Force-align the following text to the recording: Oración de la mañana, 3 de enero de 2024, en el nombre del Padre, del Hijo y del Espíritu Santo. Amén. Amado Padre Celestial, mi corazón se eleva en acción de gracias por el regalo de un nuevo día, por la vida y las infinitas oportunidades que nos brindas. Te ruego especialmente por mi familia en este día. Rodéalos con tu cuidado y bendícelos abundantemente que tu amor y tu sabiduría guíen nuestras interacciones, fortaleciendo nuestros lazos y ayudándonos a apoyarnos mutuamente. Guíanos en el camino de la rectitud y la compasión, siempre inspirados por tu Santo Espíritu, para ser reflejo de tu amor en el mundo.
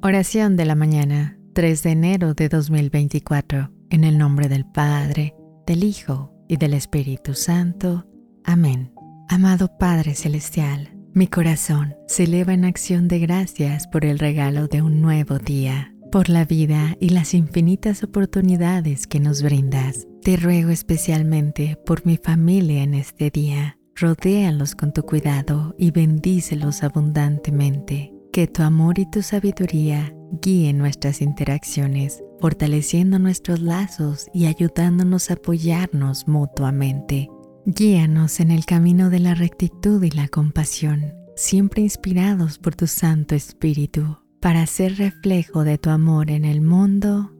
Oración 0.00 0.56
de 0.56 0.64
la 0.64 0.76
mañana, 0.76 1.38
3 1.54 1.82
de 1.82 1.90
enero 1.90 2.34
de 2.34 2.48
2024, 2.48 3.70
en 3.90 4.04
el 4.04 4.16
nombre 4.16 4.48
del 4.48 4.64
Padre, 4.64 5.34
del 5.66 5.82
Hijo 5.82 6.32
y 6.48 6.56
del 6.56 6.72
Espíritu 6.72 7.34
Santo. 7.34 8.06
Amén. 8.44 8.92
Amado 9.28 9.76
Padre 9.76 10.14
Celestial, 10.14 10.96
mi 11.12 11.26
corazón 11.26 11.96
se 12.06 12.24
eleva 12.24 12.54
en 12.54 12.64
acción 12.64 13.08
de 13.08 13.18
gracias 13.18 13.88
por 13.88 14.04
el 14.04 14.18
regalo 14.18 14.68
de 14.68 14.82
un 14.82 15.02
nuevo 15.02 15.38
día, 15.38 15.92
por 16.12 16.28
la 16.28 16.44
vida 16.44 16.96
y 17.00 17.10
las 17.10 17.34
infinitas 17.34 18.04
oportunidades 18.04 19.06
que 19.06 19.20
nos 19.20 19.42
brindas. 19.42 20.06
Te 20.22 20.36
ruego 20.36 20.70
especialmente 20.70 21.76
por 21.84 22.06
mi 22.06 22.16
familia 22.16 22.82
en 22.82 22.94
este 22.94 23.30
día. 23.30 23.78
Rodéalos 23.96 24.74
con 24.76 24.92
tu 24.92 25.02
cuidado 25.02 25.74
y 25.76 25.90
bendícelos 25.90 26.84
abundantemente 26.84 28.12
que 28.32 28.46
tu 28.46 28.62
amor 28.62 28.98
y 28.98 29.10
tu 29.10 29.22
sabiduría 29.22 30.14
guíen 30.42 30.78
nuestras 30.78 31.20
interacciones, 31.20 32.22
fortaleciendo 32.40 33.18
nuestros 33.18 33.60
lazos 33.60 34.26
y 34.32 34.46
ayudándonos 34.46 35.30
a 35.30 35.34
apoyarnos 35.34 36.28
mutuamente. 36.28 37.28
Guíanos 37.66 38.40
en 38.40 38.50
el 38.50 38.64
camino 38.64 39.10
de 39.10 39.20
la 39.20 39.34
rectitud 39.34 40.02
y 40.02 40.10
la 40.10 40.28
compasión, 40.28 41.14
siempre 41.36 41.82
inspirados 41.82 42.58
por 42.58 42.74
tu 42.74 42.86
Santo 42.86 43.34
Espíritu, 43.34 44.18
para 44.40 44.66
ser 44.66 44.96
reflejo 44.96 45.64
de 45.64 45.78
tu 45.78 45.90
amor 45.90 46.30
en 46.30 46.44
el 46.44 46.60
mundo. 46.60 47.32